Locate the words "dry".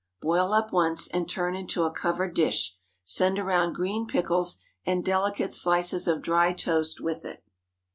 6.23-6.53